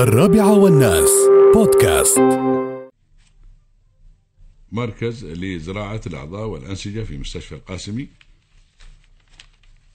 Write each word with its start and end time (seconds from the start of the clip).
الرابعة 0.00 0.58
والناس. 0.58 1.10
بودكاست. 1.54 2.18
مركز 4.72 5.24
لزراعة 5.24 6.00
الأعضاء 6.06 6.46
والأنسجة 6.46 7.02
في 7.02 7.18
مستشفى 7.18 7.54
القاسمي. 7.54 8.08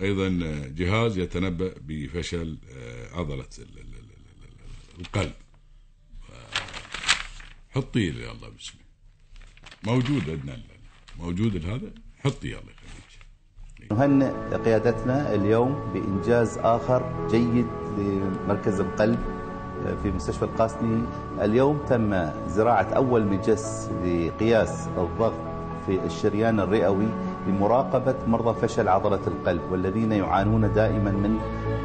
أيضا 0.00 0.28
جهاز 0.76 1.18
يتنبأ 1.18 1.74
بفشل 1.80 2.58
آه، 2.76 3.18
عضلة 3.18 3.46
ال- 3.58 3.78
ال- 3.78 3.94
ال- 3.94 4.14
ال- 4.98 5.00
القلب. 5.00 5.32
حطي 7.70 8.10
لي 8.10 8.30
الله 8.30 8.48
باسمه 8.48 8.80
موجود 9.84 10.30
عندنا 10.30 10.58
موجود 11.18 11.64
هذا؟ 11.66 11.90
حطي 12.24 12.46
الله 12.58 12.72
يخليك. 12.72 13.92
نهنئ 13.92 14.56
قيادتنا 14.64 15.34
اليوم 15.34 15.92
بإنجاز 15.92 16.58
آخر 16.58 17.28
جيد 17.30 17.66
لمركز 17.98 18.80
القلب. 18.80 19.37
في 20.02 20.10
مستشفى 20.10 20.42
القاسمي 20.42 21.02
اليوم 21.42 21.78
تم 21.88 22.30
زراعة 22.48 22.86
أول 22.96 23.26
مجس 23.26 23.90
لقياس 24.04 24.88
الضغط 24.98 25.32
في 25.86 25.98
الشريان 26.06 26.60
الرئوي 26.60 27.06
لمراقبة 27.48 28.14
مرضى 28.26 28.60
فشل 28.68 28.88
عضلة 28.88 29.20
القلب 29.26 29.60
والذين 29.70 30.12
يعانون 30.12 30.72
دائما 30.72 31.10
من 31.10 31.36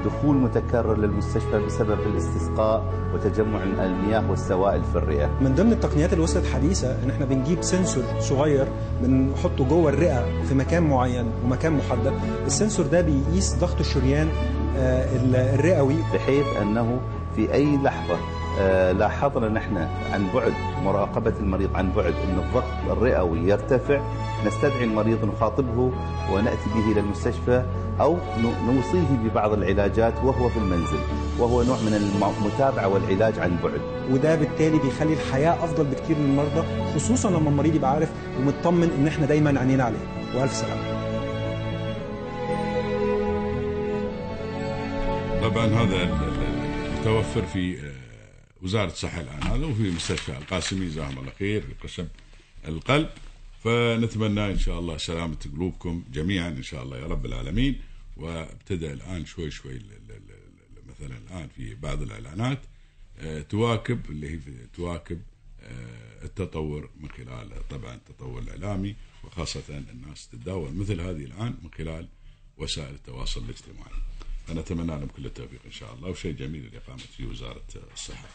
دخول 0.05 0.35
متكرر 0.35 0.97
للمستشفى 0.97 1.59
بسبب 1.65 1.97
الاستسقاء 2.13 2.83
وتجمع 3.13 3.63
المياه 3.63 4.29
والسوائل 4.29 4.83
في 4.83 4.95
الرئة. 4.95 5.29
من 5.41 5.55
ضمن 5.55 5.71
التقنيات 5.71 6.13
اللي 6.13 6.23
وصلت 6.23 6.45
حديثة 6.45 7.03
إن 7.03 7.09
إحنا 7.09 7.25
بنجيب 7.25 7.61
سنسور 7.61 8.03
صغير 8.19 8.67
بنحطه 9.01 9.65
جوه 9.69 9.89
الرئة 9.89 10.25
في 10.49 10.55
مكان 10.55 10.83
معين 10.83 11.25
ومكان 11.45 11.73
محدد. 11.77 12.13
السنسور 12.45 12.85
ده 12.85 13.01
بيقيس 13.01 13.55
ضغط 13.59 13.79
الشريان 13.79 14.27
آه، 14.77 15.15
ال- 15.15 15.35
الرئوي. 15.35 15.95
بحيث 16.13 16.45
أنه 16.61 16.99
في 17.35 17.53
أي 17.53 17.77
لحظة 17.77 18.17
آه، 18.59 18.91
لاحظنا 18.91 19.49
نحن 19.49 19.77
عن 20.13 20.27
بعد 20.35 20.53
مراقبة 20.85 21.33
المريض 21.39 21.69
عن 21.75 21.91
بعد 21.91 22.13
أن 22.29 22.39
الضغط 22.39 22.97
الرئوي 22.97 23.39
يرتفع 23.39 24.01
نستدعي 24.47 24.83
المريض 24.83 25.25
نخاطبه 25.25 25.91
ونأتي 26.33 26.69
به 26.75 26.91
إلى 26.91 26.99
المستشفى 26.99 27.63
أو 28.01 28.17
نوصيه 28.67 29.07
ببعض 29.23 29.53
العلاجات 29.53 30.13
وهو 30.23 30.49
في 30.49 30.57
المنزل 30.57 30.99
وهو 31.39 31.63
نوع 31.63 31.77
من 31.77 31.93
المتابعة 32.41 32.87
والعلاج 32.87 33.39
عن 33.39 33.57
بعد. 33.63 33.81
وده 34.11 34.35
بالتالي 34.35 34.79
بيخلي 34.79 35.13
الحياة 35.13 35.63
أفضل 35.63 35.83
بكتير 35.83 36.17
للمرضى 36.17 36.63
خصوصا 36.95 37.29
لما 37.29 37.49
المريض 37.49 37.75
يبقى 37.75 37.91
عارف 37.91 38.09
ومطمن 38.39 38.89
إن 38.99 39.07
إحنا 39.07 39.25
دايما 39.25 39.59
عينينا 39.59 39.83
عليه. 39.83 39.97
وألف 40.35 40.53
سلامة. 40.53 41.03
طبعا 45.43 45.65
هذا 45.65 46.03
المتوفر 47.03 47.45
في 47.45 47.79
آه، 47.79 47.95
وزارة 48.61 48.91
الصحة 48.91 49.21
الآن 49.21 49.43
هذا 49.43 49.65
وفي 49.65 49.91
مستشفى 49.91 50.37
القاسمي 50.37 50.85
جزاهم 50.87 51.19
الله 51.19 51.31
خير 51.39 51.61
في 51.61 51.73
قسم 51.83 52.07
القلب. 52.67 53.09
فنتمنى 53.63 54.51
إن 54.51 54.59
شاء 54.59 54.79
الله 54.79 54.97
سلامة 54.97 55.37
قلوبكم 55.53 56.03
جميعا 56.11 56.49
إن 56.49 56.63
شاء 56.63 56.83
الله 56.83 56.97
يا 56.97 57.05
رب 57.05 57.25
العالمين. 57.25 57.81
وابتدأ 58.17 58.93
الآن 58.93 59.25
شوي 59.25 59.51
شوي 59.51 59.81
مثلا 60.89 61.17
الآن 61.17 61.47
في 61.55 61.75
بعض 61.75 62.01
الإعلانات 62.01 62.59
آه، 63.19 63.41
تواكب 63.41 63.99
اللي 64.09 64.29
هي 64.29 64.39
تواكب 64.73 65.21
آه، 65.61 66.25
التطور 66.25 66.89
من 66.99 67.09
خلال 67.09 67.67
طبعا 67.69 67.95
التطور 67.95 68.41
الإعلامي 68.41 68.95
وخاصة 69.23 69.63
الناس 69.69 70.27
تتداول 70.27 70.73
مثل 70.73 71.01
هذه 71.01 71.25
الآن 71.25 71.55
من 71.63 71.69
خلال 71.77 72.07
وسائل 72.57 72.93
التواصل 72.95 73.43
الاجتماعي. 73.43 74.12
فنتمنى 74.47 74.87
لهم 74.87 75.07
كل 75.07 75.25
التوفيق 75.25 75.59
إن 75.65 75.71
شاء 75.71 75.93
الله 75.93 76.09
وشيء 76.09 76.35
جميل 76.35 76.65
الإقامة 76.65 77.03
في 77.17 77.25
وزارة 77.25 77.63
الصحة. 77.93 78.27